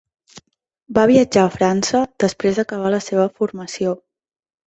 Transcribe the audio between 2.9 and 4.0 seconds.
la seva formació.